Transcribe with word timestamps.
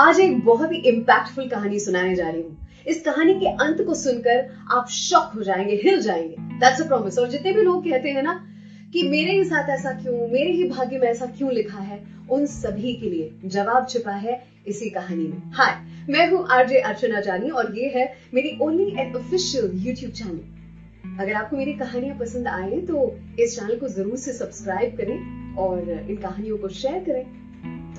आज 0.00 0.18
एक 0.20 0.38
बहुत 0.44 0.70
ही 0.72 0.78
इम्पैक्टफुल 0.88 1.48
कहानी 1.48 1.78
सुनाने 1.78 2.14
जा 2.16 2.28
रही 2.28 2.42
हूँ। 2.42 2.84
इस 2.88 3.02
कहानी 3.04 3.32
के 3.34 3.46
अंत 3.64 3.80
को 3.86 3.94
सुनकर 3.94 4.46
आप 4.72 4.88
शॉक 4.88 5.32
हो 5.34 5.42
जाएँगे, 5.42 5.74
हिल 5.82 6.00
जाएँगे। 6.00 6.36
दैट्स 6.60 6.80
अ 6.80 6.86
प्रॉमिस 6.86 7.18
और 7.18 7.28
जितने 7.28 7.52
भी 7.52 7.62
लोग 7.62 7.84
कहते 7.84 8.10
हैं 8.10 8.22
ना 8.22 8.32
कि 8.92 9.02
मेरे 9.08 9.32
ही 9.32 9.44
साथ 9.44 9.68
ऐसा 9.68 9.92
क्यों, 9.92 10.14
मेरे 10.28 10.52
ही 10.52 10.68
भाग्य 10.68 10.98
में 10.98 11.06
ऐसा 11.08 11.26
क्यों 11.28 11.52
लिखा 11.52 11.78
है, 11.78 12.00
उन 12.30 12.46
सभी 12.46 12.92
के 12.92 13.10
लिए 13.10 13.32
जवाब 13.46 13.86
छिपा 13.88 14.12
है 14.12 14.40
इसी 14.66 14.88
कहानी 14.90 15.26
में। 15.26 15.42
हाय 15.52 15.76
मैं 16.08 16.30
हूँ 16.30 16.46
आरजे 16.50 16.78
अर्चना 16.82 17.20
जानी 17.20 17.50
और 17.50 17.76
ये 17.78 17.88
है 17.88 18.12
मेरी 18.34 18.56
only 18.62 18.90
and 18.98 19.16
official 19.16 19.70
YouTube 19.86 20.12
channel 20.12 21.18
अगर 21.20 21.32
आपको 21.32 21.56
मेरी 21.56 21.72
कहानियाँ 21.74 22.16
पसंद 22.18 22.48
आए 22.48 22.80
तो 22.80 23.04
इस 23.38 23.58
चैनल 23.58 23.76
को 23.76 23.88
ज़रूर 23.88 24.16
से 24.16 24.32
सब्सक्राइब 24.32 24.96
करें 24.96 25.56
और 25.56 25.90
इन 25.90 26.16
कहानियों 26.16 26.58
को 26.58 26.68
शेयर 26.78 27.04
करें। 27.04 27.39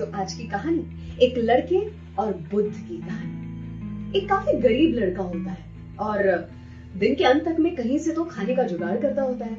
तो 0.02 0.06
आज 0.12 0.32
की 0.32 0.44
कहानी 0.44 1.24
एक 1.24 1.36
लड़के 1.38 1.80
और 2.18 2.32
बुद्ध 2.52 2.68
की 2.68 2.96
कहानी। 2.98 4.18
एक 4.18 4.28
काफ़ी 4.28 4.52
गरीब 4.52 4.94
लड़का 4.94 5.22
होता 5.22 5.50
है 5.50 5.96
और 5.98 6.48
दिन 6.96 7.14
के 7.14 7.24
अंत 7.24 7.44
तक 7.44 7.56
में 7.60 7.74
कहीं 7.76 7.98
से 7.98 8.12
तो 8.12 8.24
खाने 8.24 8.54
का 8.54 8.62
जुगाड़ 8.62 8.96
करता 8.96 9.22
होता 9.22 9.44
है। 9.44 9.56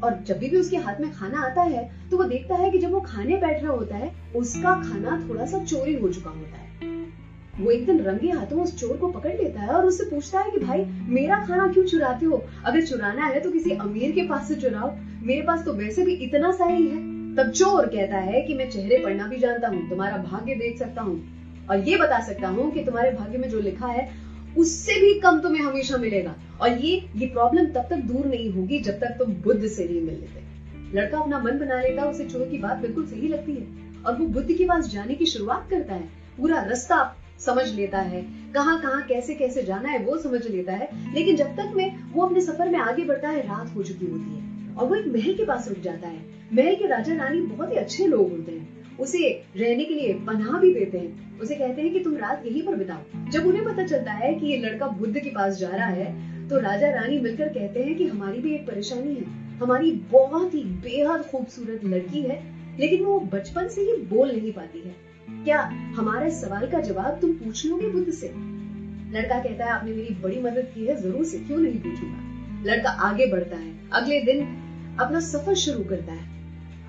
और 0.00 0.18
जब 0.26 0.38
भी, 0.38 0.48
उसके 0.50 0.76
हाथ 0.76 1.00
में 1.00 1.10
खाना 1.12 1.40
आता 1.40 1.62
है 1.62 1.90
तो 2.10 2.16
वो 2.16 2.24
देखता 2.24 2.54
है 2.54 2.70
कि 2.70 2.78
जब 2.78 2.92
वो 2.92 3.00
खाने 3.00 3.36
बैठ 3.36 3.62
रहा 3.62 3.72
होता 3.72 3.96
है 3.96 4.10
उसका 4.36 4.74
खाना 4.82 5.28
थोड़ा 5.28 5.46
सा 5.46 5.64
चोरी 5.64 5.94
हो 5.94 6.08
चुका 6.08 6.30
होता 6.30 6.56
है। 6.56 6.90
वो 7.60 7.70
एक 7.70 7.86
दिन 7.86 8.00
रंगे 8.00 8.30
हाथों 8.30 8.62
उस 8.62 8.76
चोर 8.78 8.96
को 8.96 9.08
पकड़ 9.08 9.32
लेता 9.32 9.60
है 9.60 9.68
और 9.68 9.86
उससे 9.86 10.04
पूछता 10.04 10.40
है 10.40 10.50
कि 10.50 10.58
भाई 10.58 10.84
मेरा 11.08 11.44
खाना 11.46 11.72
क्यों 11.72 11.84
चुराते 11.84 12.26
हो? 12.26 12.44
अगर 12.64 12.86
चुराना 12.86 13.26
है 13.26 13.40
तो 13.40 13.50
किसी 13.50 13.70
अमीर 13.70 14.12
के 14.12 14.22
पास 14.22 14.48
से 14.48 14.54
चुराओ। 14.56 14.92
मेरे 15.22 15.42
पास 15.42 15.64
तो 15.64 15.72
वैसे 15.74 16.04
भी 16.04 16.14
इतना 16.18 16.52
सा 16.52 16.64
ही 16.64 16.86
है। 16.86 17.19
तब 17.36 17.50
चोर 17.50 17.86
कहता 17.86 18.18
है 18.18 18.40
कि 18.42 18.54
मैं 18.54 18.70
चेहरे 18.70 18.98
पढ़ना 18.98 19.26
भी 19.26 19.38
जानता 19.38 19.68
हूँ, 19.68 19.90
तुम्हारा 19.90 20.16
भाग्य 20.16 20.54
देख 20.54 20.78
सकता 20.78 21.02
हूँ। 21.02 21.40
और 21.70 21.88
ये 21.88 21.96
बता 21.96 22.20
सकता 22.20 22.48
हूँ 22.48 22.70
कि 22.72 22.84
तुम्हारे 22.84 23.10
भाग्य 23.10 23.38
में 23.38 23.48
जो 23.48 23.60
लिखा 23.60 23.86
है, 23.86 24.10
उससे 24.56 25.00
भी 25.00 25.20
कम 25.20 25.40
तुम्हें 25.40 25.62
हमेशा 25.62 25.96
मिलेगा। 25.96 26.34
और 26.60 26.68
ये 26.68 27.08
ये 27.16 27.26
प्रॉब्लम 27.26 27.66
तब 27.66 27.86
तक 27.90 27.96
दूर 27.96 28.26
नहीं 28.26 28.50
होगी 28.50 28.78
जब 28.78 29.00
तक 29.00 29.16
तुम 29.18 29.32
बुद्ध 29.32 29.66
से 29.66 29.84
नहीं 29.84 30.00
मिल 30.00 30.14
लेते 30.14 30.50
लड़का 30.94 31.18
अपना 31.18 31.38
मन 31.38 31.58
बना 31.58 31.80
लेता, 31.80 32.04
उसे 32.04 32.24
चोर 32.24 32.48
की 32.48 32.58
बात 32.58 32.76
बिल्कुल 32.76 33.06
सही 33.06 33.28
लगती 33.28 33.52
है। 33.52 33.66
और 34.06 34.16
वो 34.16 34.26
बुद्ध 34.26 34.52
के 34.52 34.64
पास 34.64 34.88
जाने 34.88 35.14
की 35.14 35.26
शुरुआत 35.26 35.66
करता 35.70 35.94
है। 35.94 36.08
पूरा 36.36 36.60
रास्ता 36.60 37.16
समझ 37.38 37.74
लेता 37.74 37.98
है। 37.98 38.22
कहाँ 38.54 38.80
कहाँ, 38.80 39.02
कैसे 39.02 39.34
कैसे 39.34 39.62
जाना 39.62 39.88
है 39.88 39.98
वो 39.98 40.18
समझ 40.18 40.46
लेता 40.46 40.72
है। 40.72 41.14
लेकिन 41.14 41.36
जब 41.36 41.46
तक 41.46 41.72
में, 41.76 42.12
वो 42.12 42.26
अपने 42.26 42.40
सफ़र 42.40 42.68
में 42.68 42.78
आगे 42.78 43.04
बढ़ता 43.04 43.28
है, 43.28 43.42
रात 43.42 43.74
हो 43.76 43.82
चुकी 43.82 44.06
होती 44.06 44.36
है। 44.36 44.74
और 44.74 44.86
वो 44.86 44.94
एक 44.94 45.06
महल 45.06 45.34
के 45.34 45.44
पास 45.44 45.68
रुक 45.68 45.78
जाता 45.78 46.08
है। 46.08 46.39
महल 46.52 46.74
के 46.74 46.86
राजा 46.86 47.14
रानी 47.14 47.40
बहुत 47.40 47.70
ही 47.70 47.76
अच्छे 47.76 48.06
लोग 48.06 48.30
होते 48.30 48.52
हैं। 48.52 48.96
उसे 48.98 49.28
रहने 49.56 49.84
के 49.84 49.94
लिए 49.94 50.14
पनाह 50.26 50.58
भी 50.60 50.72
देते 50.74 50.98
हैं। 50.98 51.38
उसे 51.40 51.54
कहते 51.54 51.82
हैं 51.82 51.92
कि 51.92 52.00
तुम 52.00 52.16
रात 52.16 52.42
यहीं 52.46 52.62
पर 52.62 52.74
बिताओ। 52.76 53.30
जब 53.30 53.46
उन्हें 53.46 53.64
पता 53.64 53.84
चलता 53.84 54.12
है 54.12 54.32
कि 54.34 54.46
ये 54.46 54.56
लड़का 54.56 54.86
बुद्ध 54.86 55.18
के 55.18 55.30
पास 55.30 55.58
जा 55.58 55.68
रहा 55.68 55.86
है 55.86 56.48
तो 56.48 56.58
राजा 56.60 56.90
रानी 56.90 57.18
मिलकर 57.18 57.48
कहते 57.48 57.82
हैं 57.82 57.96
कि 57.96 58.06
हमारी 58.06 58.40
भी 58.40 58.54
एक 58.54 58.66
परेशानी 58.66 59.14
है। 59.14 59.24
हमारी 59.58 59.92
बहुत 60.12 60.54
ही 60.54 60.62
बेहद 60.84 61.22
खूबसूरत 61.22 61.84
लड़की 61.84 62.22
है, 62.22 62.42
लेकिन 62.80 63.04
वो 63.04 63.18
बचपन 63.32 63.68
से 63.68 63.80
ही 63.80 63.96
बोल 64.06 64.32
नहीं 64.32 64.52
पाती 64.52 64.78
है। 64.78 64.94
क्या 65.44 65.60
हमारे 65.96 66.30
सवाल 66.30 66.66
का 66.66 66.80
जवाब 66.80 67.18
तुम 67.20 67.32
पूछ 67.32 67.64
लोगे 67.66 67.88
बुद्ध 67.88 68.12
से? 68.12 68.28
लड़का 69.12 69.38
कहता 69.38 69.64
है, 69.64 69.70
आपने 69.70 69.92
मेरी 69.92 70.14
बड़ी 70.14 70.40
मदद 70.40 70.72
की 70.74 70.86
है, 70.86 70.96
ज़रूर 70.96 71.24
से 71.24 71.38
क्यों 71.38 71.58
नहीं 71.58 71.80
पूछूँगा। 71.80 72.70
लड़का 72.70 72.90
आगे 72.90 73.26
बढ़ता 73.26 73.56
है। 73.56 73.72
अगले 73.92 74.20
दिन 74.22 74.44
अपना 75.00 75.20
सफ़र 75.20 75.54
शुरू 75.54 75.84
करता 75.84 76.12
है। 76.12 76.39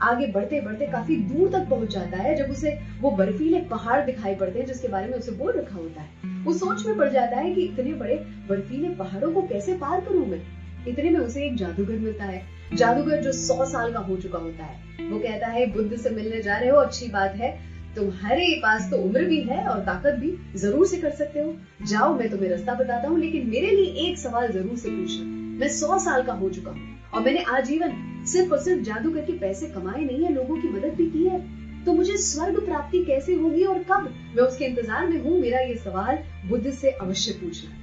आगे 0.02 0.28
बढ़ते 0.28 0.62
बढ़ते 0.62 0.86
काफ़ी 0.88 1.16
दूर 1.16 1.50
तक 1.50 1.70
पहुँच 1.70 1.90
जाता 1.90 2.18
है, 2.18 2.36
जब 2.36 2.52
उसे 2.52 2.78
वो 3.02 3.12
बर्फीले 3.12 3.60
पहाड़ 3.60 4.06
दिखाई 4.06 4.36
पड़ते 4.36 4.60
हैं, 4.60 4.66
जिसके 4.66 4.88
बारे 4.88 5.08
में 5.08 5.18
उसे 5.18 5.32
बोल 5.32 5.54
रखा 5.54 5.76
होता 5.76 6.02
है। 6.02 6.44
वो 6.44 6.54
सोच 6.54 6.86
में 6.86 6.98
पड़ 6.98 7.10
जाता 7.10 7.38
है 7.38 7.54
कि 7.56 7.62
इतने 7.62 7.94
बड़े 7.94 8.16
बर्फीले 8.50 8.90
पहाड़ों 8.90 9.32
को 9.32 9.42
कैसे 9.42 9.74
पार 9.74 10.00
करूँ 10.00 10.28
मैं? 10.28 10.42
इतने 10.88 11.10
में 11.10 11.20
उसे 11.20 11.46
एक 11.46 11.56
जादूगर 11.56 11.96
मिलता 11.96 12.26
है। 12.26 12.42
जादूगर 12.74 13.22
जो 13.22 13.32
सौ 13.32 13.66
साल 13.66 13.92
का 13.92 14.00
हो 14.00 14.18
चुका 14.18 14.40
होता 14.40 14.64
है। 14.64 15.10
वो 15.10 15.20
कहता 15.20 15.48
है, 15.48 15.66
बुद्ध 15.66 15.98
से 15.98 16.10
मिलने 16.10 16.42
जा 16.42 16.58
रहे 16.58 16.70
हो, 16.70 16.78
अच्छी 16.78 17.08
बात 17.08 17.36
है। 17.36 17.72
तुम्हारे 17.96 18.60
पास 18.64 18.90
तो 18.92 18.98
उम्र 18.98 19.26
भी 19.26 19.42
है 19.42 19.64
और 19.66 19.80
ताकत 19.80 20.14
भी 20.14 20.34
ज़रूर 20.56 20.86
से 20.86 20.98
कर 20.98 21.12
सकते 21.12 21.40
हो। 21.40 21.54
जाओ, 21.86 22.14
मैं 22.14 22.30
तुम्हें 22.30 22.50
रास्ता 22.50 22.74
बताता 22.74 23.08
हूँ, 23.08 23.20
लेकिन 23.20 23.50
मेरे 23.50 23.72
लिए 23.72 23.86
एक 23.86 24.18
सवाल 24.18 24.52
ज़रूर 24.52 24.78
से 24.78 24.90
पूछना। 24.90 25.41
मैं 25.62 25.68
सौ 25.70 25.98
साल 26.00 26.24
का 26.24 26.34
हो 26.34 26.50
चुका 26.50 26.72
हूँ 26.72 27.10
और 27.14 27.22
मैंने 27.22 27.42
आजीवन 27.50 27.92
सिर्फ़ 28.28 28.52
और 28.52 28.60
सिर्फ़ 28.60 28.82
जादू 28.82 29.12
करके 29.12 29.34
पैसे 29.34 29.68
कमाए 29.68 30.04
नहीं 30.06 30.24
है, 30.24 30.34
लोगों 30.34 30.56
की 30.56 30.70
मदद 30.70 30.94
भी 30.94 31.06
की 31.06 31.24
है। 31.26 31.40
तो 31.86 31.94
मुझे 31.94 32.16
स्वर्ग 32.18 32.60
प्राप्ति 32.66 33.04
कैसे 33.06 33.34
होगी 33.34 33.64
और 33.64 33.78
कब? 33.84 34.08
मैं 34.36 34.44
उसके 34.44 34.66
इंतज़ार 34.66 35.08
में 35.08 35.18
हूँ, 35.18 35.38
मेरा 35.40 35.60
ये 35.60 35.76
सवाल 35.76 36.20
बुद्ध 36.50 36.72
से 36.72 36.90
अवश्य 36.92 37.32
पूछना 37.34 37.78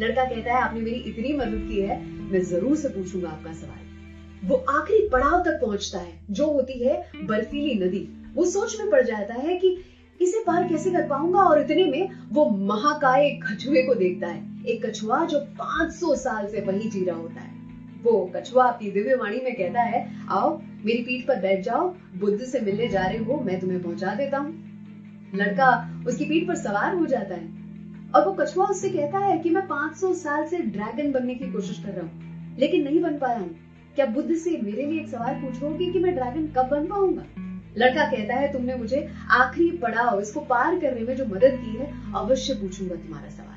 लड़का 0.00 0.24
कहता 0.24 0.52
है, 0.52 0.60
आपने 0.60 0.80
मेरी 0.80 0.98
इतनी 0.98 1.32
मदद 1.32 1.66
की 1.68 1.80
है, 1.80 2.00
मैं 2.32 2.42
ज़रूर 2.42 2.76
से 2.76 2.88
पूछूँगा 2.88 3.28
आपका 3.28 3.52
सवाल। 3.52 4.48
वो 4.48 4.56
आखिरी 4.70 5.08
पड़ाव 5.08 5.42
तक 5.42 5.58
पहुँचता 5.60 5.98
है, 5.98 6.12
जो 6.30 6.50
होती 6.50 6.78
है 6.78 6.96
बर्फीली 7.22 7.74
नदी। 7.74 8.06
वो 8.34 8.44
सोच 8.44 8.76
में 8.80 8.90
पड़ 8.90 9.02
जाता 9.02 9.34
है 9.34 9.56
कि 9.56 9.76
इसे 10.20 10.42
पार 10.46 10.68
कैसे 10.68 10.90
कर 10.90 11.06
पाऊँगा? 11.08 11.40
और 11.40 11.60
इतने 11.60 11.84
में 11.84 12.08
वो 12.32 12.48
महाकाय 12.50 13.30
कछुए 13.44 13.82
को 13.82 13.94
देखता 13.94 14.26
है। 14.26 14.64
एक 14.64 14.84
कछुआ 14.86 15.24
जो 15.24 15.40
500 15.40 16.14
साल 16.14 16.46
से 16.46 16.60
वही 16.60 16.88
जी 16.90 17.04
रहा 17.04 17.16
होता 17.16 17.40
है। 17.40 17.58
वो 18.02 18.30
कछुआ 18.36 18.64
अपनी 18.64 18.90
दिव्य 18.90 19.14
वाणी 19.14 19.40
में 19.44 19.54
कहता 19.54 19.82
है, 19.82 20.08
आओ, 20.30 20.60
मेरी 20.84 21.02
पीठ 21.02 21.26
पर 21.26 21.40
बैठ 21.40 21.64
जाओ। 21.64 21.88
बुद्ध 22.20 22.40
से 22.40 22.60
मिलने 22.60 22.88
जा 22.88 23.06
रहे 23.06 23.18
हो, 23.18 23.40
मैं 23.40 23.60
तुम्हें 23.60 23.82
पहुँचा 23.82 24.14
देता 24.14 24.38
हूँ। 24.38 24.52
लड़का 25.34 25.70
उसकी 26.06 26.24
पीठ 26.24 26.48
पर 26.48 26.54
सवार 26.54 26.94
हो 26.94 27.06
जाता 27.06 27.34
है। 27.34 27.58
और 28.14 28.24
वो 28.26 28.32
कछुआ 28.32 28.66
उससे 28.66 28.88
कहता 28.88 29.18
है 29.18 29.38
कि 29.38 29.50
मैं 29.50 29.66
500 29.66 30.14
साल 30.14 30.46
से 30.46 30.58
ड्रैगन 30.58 31.12
बनने 31.12 31.34
की 31.34 31.52
कोशिश 31.52 31.78
कर 31.78 31.92
रहा 31.92 32.06
हूँ, 32.06 32.56
लेकिन 32.58 32.84
नहीं 32.84 33.02
बन 33.02 33.18
पाया 33.18 33.38
हूँ। 33.38 33.50
क्या 33.94 34.06
बुद्ध 34.06 34.34
से 34.34 34.50
मेरे 34.62 34.86
लिए 34.86 35.00
एक 35.00 35.08
सवाल 35.08 35.34
पूछोगे 35.34 35.90
कि 35.92 35.98
मैं 35.98 36.14
ड्रैगन 36.14 36.46
कब 36.46 36.68
बन 36.70 36.86
पाऊँगा? 36.86 37.22
लड़का 37.78 38.04
कहता 38.04 38.34
है, 38.34 38.52
तुमने 38.52 38.74
मुझे 38.74 39.08
आखिरी 39.30 39.70
पड़ाव 39.70 40.20
इसको 40.20 40.40
पार 40.40 40.80
करने 40.80 41.00
में 41.00 41.16
जो 41.16 41.24
मदद 41.24 41.58
की 41.64 41.76
है, 41.76 42.12
अवश्य 42.14 42.54
पूछूँगा 42.54 42.94
तुम्हारा 42.94 43.28
सवाल। 43.28 43.48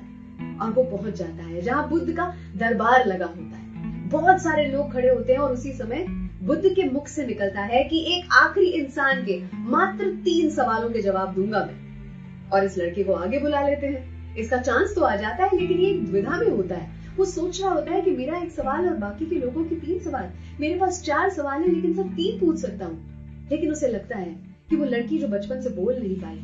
और 0.61 0.71
वो 0.71 0.83
पहुँच 0.83 1.13
जाता 1.13 1.43
है, 1.43 1.61
जहाँ 1.61 1.89
बुद्ध 1.89 2.15
का 2.15 2.35
दरबार 2.55 3.05
लगा 3.05 3.25
होता 3.25 3.57
है। 3.57 3.63
बहुत 4.09 4.41
सारे 4.41 4.65
लोग 4.65 4.93
खड़े 4.93 5.09
होते 5.09 5.33
हैं 5.33 5.39
और 5.39 5.51
उसी 5.51 5.71
समय 5.71 6.05
बुद्ध 6.43 6.63
के 6.65 6.83
मुख 6.83 7.07
से 7.07 7.25
निकलता 7.25 7.61
है 7.61 7.83
कि 7.83 7.99
एक 8.15 8.29
आखिरी 8.33 8.65
इंसान 8.65 9.25
के 9.25 9.41
मात्र 9.55 10.05
तीन 10.05 10.49
सवालों 10.49 10.89
के 10.89 11.01
जवाब 11.01 11.33
दूँगा 11.33 11.59
मैं। 11.59 12.49
और 12.49 12.63
इस 12.63 12.77
लड़के 12.77 13.03
को 13.03 13.13
आगे 13.13 13.39
बुला 13.39 13.67
लेते 13.67 13.87
हैं। 13.87 14.35
इसका 14.35 14.57
चांस 14.57 14.95
तो 14.95 15.01
आ 15.01 15.15
जाता 15.15 15.43
है, 15.43 15.59
लेकिन 15.59 15.77
ये 15.77 15.89
एक 15.89 16.05
द्विधा 16.05 16.37
में 16.37 16.49
होता 16.49 16.75
है। 16.75 16.91
वो 17.17 17.25
सोच 17.25 17.61
रहा 17.61 17.71
होता 17.71 17.91
है 17.91 18.01
कि 18.01 18.11
मेरा 18.11 18.37
एक 18.37 18.51
सवाल 18.51 18.89
और 18.89 18.95
बाकी 18.95 19.25
के 19.25 19.35
लोगों 19.35 19.63
के 19.63 19.75
तीन 19.75 19.99
सवाल। 19.99 20.29
मेरे 20.59 20.79
पास 20.79 21.01
चार 21.01 21.29
सवाल 21.29 21.61
है, 21.61 21.75
लेकिन 21.75 21.93
सब 21.93 22.09
तीन 22.09 22.39
पूछ 22.39 22.57
सकता 22.59 22.85
हूँ। 22.85 23.12
लेकिन 23.51 23.71
उसे 23.71 23.87
लगता 23.87 24.17
है 24.17 24.35
कि 24.69 24.75
वो 24.75 24.85
लड़की 24.85 25.19
जो 25.19 25.27
बचपन 25.27 25.61
से 25.61 25.69
बोल 25.71 25.95
नहीं 25.95 26.15
पाई, 26.17 26.39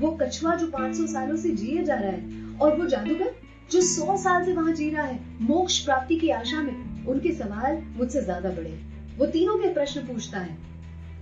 वो 0.00 0.10
कछुआ 0.22 0.54
जो 0.56 0.66
500 0.68 1.06
सालों 1.08 1.36
से 1.36 1.50
जिए 1.52 1.82
जा 1.84 1.94
रहा 1.94 2.10
है 2.10 2.58
और 2.58 2.76
वो 2.78 2.86
जादूगर 2.86 3.34
जो 3.70 3.80
100 3.82 4.16
साल 4.18 4.44
से 4.44 4.52
वहाँ 4.52 4.72
जी 4.74 4.90
रहा 4.90 5.04
है, 5.04 5.18
मोक्ष 5.42 5.78
प्राप्ति 5.84 6.16
की 6.16 6.30
आशा 6.32 6.62
में 6.62 7.06
उनके 7.06 7.32
सवाल 7.34 7.82
मुझसे 7.96 8.22
ज़्यादा 8.22 8.50
बड़े 8.50 8.78
वो 9.18 9.26
तीनों 9.28 9.56
के 9.58 9.72
प्रश्न 9.74 10.00
पूछता 10.06 10.38
है 10.38 10.56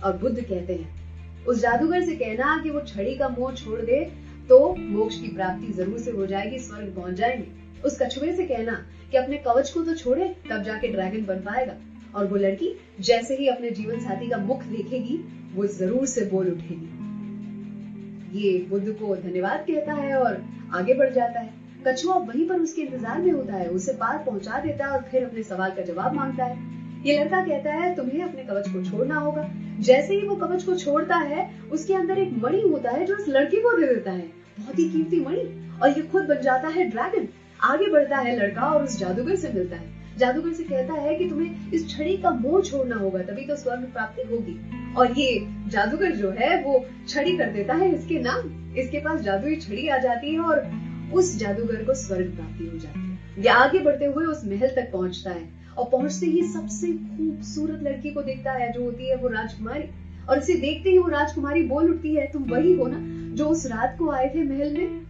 और 0.03 0.17
बुद्ध 0.17 0.39
कहते 0.39 0.73
हैं, 0.73 1.45
उस 1.45 1.59
जादूगर 1.59 2.01
से 2.05 2.15
कहना 2.15 2.59
कि 2.63 2.69
वो 2.69 2.81
छड़ी 2.87 3.15
का 3.17 3.29
मोह 3.29 3.53
छोड़ 3.53 3.81
दे 3.81 4.03
तो 4.49 4.57
मोक्ष 4.75 5.19
की 5.21 5.27
प्राप्ति 5.27 5.71
ज़रूर 5.73 5.99
से 5.99 6.11
हो 6.11 6.25
जाएगी, 6.27 6.59
स्वर्ग 6.59 6.93
पहुँच 6.95 7.13
जाएँगे। 7.13 7.81
उस 7.85 7.97
कछुए 8.01 8.33
से 8.35 8.45
कहना 8.45 8.73
कि 9.11 9.17
अपने 9.17 9.37
कवच 9.37 9.69
को 9.69 9.81
तो 9.83 9.95
छोड़े, 9.95 10.27
तब 10.49 10.63
जाके 10.63 10.87
ड्रैगन 10.87 11.25
बन 11.25 11.39
पाएगा। 11.41 11.73
और 12.15 12.27
वो 12.27 12.35
लड़की 12.35 12.75
जैसे 12.99 13.35
ही 13.35 13.47
अपने 13.47 13.69
जीवन 13.71 13.99
साथी 13.99 14.29
का 14.29 14.37
मुख 14.37 14.63
देखेगी, 14.63 15.17
वो 15.55 15.65
ज़रूर 15.67 16.05
से 16.05 16.25
बोल 16.25 16.47
उठेगी। 16.47 18.39
ये 18.39 18.57
बुद्ध 18.69 18.91
को 18.91 19.15
धन्यवाद 19.15 19.65
कहता 19.67 19.93
है 19.93 20.15
और 20.15 20.43
आगे 20.73 20.93
बढ़ 20.93 21.13
जाता 21.13 21.39
है। 21.39 21.53
कछुआ 21.87 22.15
वहीं 22.15 22.47
पर 22.47 22.59
उसके 22.59 22.81
इंतज़ार 22.81 23.21
में 23.21 23.31
होता 23.31 23.53
है, 23.53 23.67
उसे 23.67 23.93
पार 23.93 24.17
पहुँचा 24.17 24.59
देता 24.59 24.85
है 24.85 24.91
और 24.91 25.01
फिर 25.01 25.23
अपने 25.23 25.43
सवाल 25.43 25.71
का 25.71 25.81
जवाब 25.81 26.13
माँगता 26.13 26.45
है। 26.45 26.57
ये 27.05 27.19
लड़का 27.19 27.41
कहता 27.41 27.73
है, 27.73 27.95
तुम्हें 27.95 28.23
अपने 28.23 28.43
कवच 28.43 28.69
को 28.69 28.83
छोड़ना 28.83 29.15
होगा। 29.15 29.49
जैसे 29.79 30.13
ही 30.13 30.27
वो 30.27 30.35
कवच 30.35 30.63
को 30.63 30.75
छोड़ता 30.75 31.15
है, 31.15 31.49
उसके 31.71 31.93
अंदर 31.93 32.17
एक 32.17 32.33
मणि 32.33 32.61
होता 32.61 32.91
है 32.91 33.05
जो 33.05 33.15
उस 33.15 33.27
लड़की 33.27 33.57
को 33.57 33.77
दे 33.77 33.87
देता 33.87 34.11
है। 34.11 34.27
बहुत 34.59 34.79
ही 34.79 34.89
कीमती 34.89 35.19
मणि। 35.19 35.61
और 35.81 35.89
ये 35.89 36.01
खुद 36.01 36.25
बन 36.25 36.41
जाता 36.41 36.67
है 36.67 36.89
ड्रैगन। 36.89 37.27
आगे 37.63 37.91
बढ़ता 37.91 38.17
है 38.17 38.39
लड़का 38.39 38.61
और 38.61 38.83
उस 38.83 38.99
जादूगर 38.99 39.35
से 39.35 39.51
मिलता 39.53 39.75
है। 39.75 39.94
जादूगर 40.17 40.53
से 40.53 40.63
कहता 40.63 40.93
है 40.93 41.15
कि 41.15 41.29
तुम्हें 41.29 41.71
इस 41.71 41.89
छड़ी 41.89 42.17
का 42.17 42.29
मोह 42.29 42.61
छोड़ना 42.61 42.95
होगा, 42.95 43.19
तभी 43.19 43.45
तो 43.45 43.55
स्वर्ग 43.55 43.79
प्राप्ति 43.79 44.21
होगी। 44.21 44.59
और 44.93 45.11
ये 45.11 45.47
जादूगर 45.67 46.11
जो 46.11 46.29
है, 46.29 46.63
वो 46.63 46.85
छड़ी 47.07 47.37
कर 47.37 47.45
देता 47.45 47.73
है 47.73 47.95
इसके 47.95 48.19
नाम। 48.19 48.73
इसके 48.77 48.99
पास 48.99 49.21
जादुई 49.21 49.55
छड़ी 49.55 49.87
आ 49.87 49.97
जाती 49.97 50.33
है 50.33 50.39
और 50.39 50.71
उस 51.13 51.37
जादूगर 51.37 51.83
को 51.83 51.93
स्वर्ग 51.93 52.25
प्राप्ति 52.25 52.67
हो 52.67 52.77
जाती 52.77 52.99
है। 52.99 53.43
ये 53.43 53.49
आगे 53.49 53.79
बढ़ते 53.79 54.05
हुए 54.05 54.25
उस 54.25 54.45
महल 54.45 54.69
तक 54.69 54.91
पहुँचता 54.91 55.31
है 55.31 55.49
और 55.77 55.89
पहुँचते 55.89 56.25
ही 56.25 56.41
सबसे 56.43 56.87
खूबसूरत 56.87 57.83
लड़की 57.83 58.11
को 58.11 58.21
देखता 58.21 58.51
है, 58.51 58.71
जो 58.71 58.83
होती 58.83 59.09
है 59.09 59.15
वो 59.15 59.27
राजकुमारी। 59.27 59.83
और 60.29 60.37
इसे 60.37 60.53
देखते 60.53 60.89
ही 60.89 60.97
वो 60.97 61.07
राजकुमारी 61.07 61.63
बोल 61.63 61.89
उठती 61.89 62.15
है, 62.15 62.31
तुम 62.31 62.43
वही 62.43 62.73
हो 62.73 62.87
ना, 62.87 62.97
जो 63.35 63.47
उस 63.47 63.65
रात 63.65 63.95
को 63.99 64.09
आए 64.09 64.31
थे 64.35 64.43
महल 64.43 64.73
में? 64.73 65.01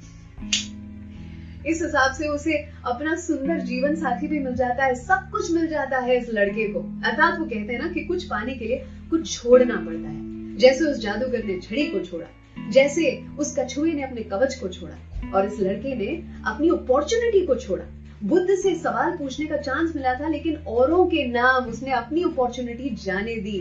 इस 1.65 1.81
हिसाब 1.81 2.13
से 2.13 2.27
उसे 2.27 2.57
अपना 2.85 3.15
सुंदर 3.17 3.59
जीवन 3.61 3.95
साथी 3.95 4.27
भी 4.27 4.39
मिल 4.39 4.55
जाता 4.55 4.83
है, 4.83 4.95
सब 4.95 5.29
कुछ 5.31 5.51
मिल 5.51 5.67
जाता 5.67 5.99
है 5.99 6.17
इस 6.17 6.29
लड़के 6.29 6.67
को। 6.67 6.79
अर्थात 7.05 7.39
वो 7.39 7.45
कहते 7.45 7.73
हैं 7.73 7.79
ना 7.79 7.87
कि 7.87 8.03
कुछ 8.03 8.23
पाने 8.23 8.53
के 8.53 8.65
लिए 8.65 8.83
कुछ 9.09 9.31
छोड़ना 9.33 9.75
पड़ता 9.77 10.09
है। 10.09 10.57
जैसे 10.57 10.85
उस 10.85 10.99
जादूगर 10.99 11.43
ने 11.43 11.59
छड़ी 11.59 11.85
को 11.85 11.99
छोड़ा, 12.01 12.25
जैसे 12.71 13.09
उस 13.39 13.55
कछुए 13.59 13.91
ने 13.91 14.03
अपने 14.03 14.21
कवच 14.23 14.55
को 14.55 14.67
छोड़ा 14.69 15.31
और 15.33 15.45
इस 15.45 15.59
लड़के 15.59 15.95
ने 15.95 16.07
अपनी 16.47 16.69
अपॉर्चुनिटी 16.69 17.45
को 17.45 17.55
छोड़ा। 17.55 17.85
बुद्ध 18.23 18.55
से 18.55 18.75
सवाल 18.75 19.17
पूछने 19.17 19.45
का 19.45 19.57
चांस 19.57 19.91
मिला 19.95 20.13
था, 20.13 20.27
लेकिन 20.27 20.55
औरों 20.67 21.05
के 21.05 21.23
नाम 21.23 21.65
उसने 21.65 21.91
अपनी 21.93 22.23
अपॉर्चुनिटी 22.23 22.89
जाने 22.95 23.35
दी। 23.37 23.59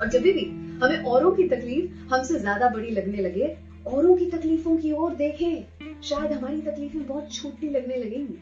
और 0.00 0.08
जब 0.08 0.22
भी 0.22 0.44
हमें 0.82 1.04
औरों 1.04 1.30
की 1.30 1.48
तकलीफ़ 1.48 2.14
हमसे 2.14 2.38
ज़्यादा 2.38 2.68
बड़ी 2.68 2.90
लगने 2.90 3.18
लगे, 3.18 3.54
औरों 3.86 4.14
की 4.16 4.26
तकलीफों 4.26 4.76
की 4.76 4.92
ओर 4.92 5.14
देखें। 5.14 5.73
शायद 6.02 6.32
हमारी 6.32 6.60
तकलीफें 6.62 7.06
बहुत 7.06 7.32
छोटी 7.34 7.68
लगने 7.70 7.96
लगेंगी। 7.96 8.36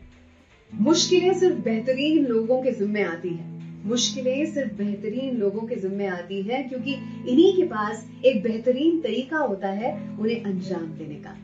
मुश्किलें 0.71 1.33
सिर्फ़ 1.39 1.59
बेहतरीन 1.61 2.27
लोगों 2.27 2.63
के 2.63 2.73
जिम्मे 2.73 3.03
आती 3.05 3.29
है। 3.29 3.51
मुश्किलें 3.87 4.45
सिर्फ़ 4.47 4.73
बेहतरीन 4.75 5.37
लोगों 5.37 5.67
के 5.69 5.77
जिम्मे 5.77 6.07
आती 6.09 6.41
हैं 6.43 6.69
क्योंकि 6.69 6.93
इन्हीं 6.93 7.55
के 7.57 7.63
पास 7.69 8.07
एक 8.25 8.43
बेहतरीन 8.43 9.01
तरीका 9.01 9.39
होता 9.39 9.69
है 9.71 9.93
उन्हें 10.19 10.43
अंजाम 10.43 10.87
देने 10.99 11.15
का। 11.17 11.37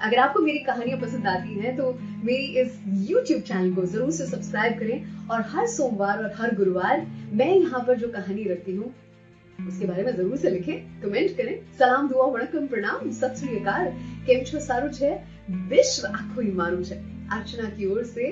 अगर 0.00 0.18
आपको 0.18 0.40
मेरी 0.40 0.58
कहानियाँ 0.58 0.98
पसंद 1.00 1.26
आती 1.26 1.54
हैं 1.54 1.76
तो 1.76 1.90
मेरी 2.22 2.46
इस 2.60 2.78
YouTube 3.08 3.42
चैनल 3.48 3.74
को 3.74 3.84
ज़रूर 3.86 4.10
से 4.10 4.26
सब्सक्राइब 4.26 4.78
करें 4.78 5.28
और 5.28 5.42
हर 5.48 5.66
सोमवार 5.66 6.22
और 6.22 6.32
हर 6.38 6.54
गुरुवार 6.54 7.06
मैं 7.32 7.54
यहाँ 7.54 7.84
पर 7.86 7.98
जो 7.98 8.08
कहानी 8.08 8.44
रखती 8.44 8.74
हूँ 8.76 8.92
उसके 9.68 9.86
बारे 9.86 10.02
में 10.02 10.16
ज़रूर 10.16 10.36
से 10.36 10.50
लिखें 10.50 11.00
कमेंट 11.00 11.36
करें। 11.36 11.54
सलाम, 11.78 12.08
दुआ 12.08 12.26
वणकम 12.26 12.66
प्रणाम। 12.66 13.10
सत 13.10 13.34
श्री 13.38 13.58
केम 14.26 14.44
छो 14.44 14.60
सारू 14.60 14.88
विश्व 15.68 16.06
आखो 16.08 16.40
ही 16.40 16.50
मारू 16.52 16.76
अर्चना 17.32 17.68
की 17.70 17.86
ओर 17.86 18.02
से 18.04 18.30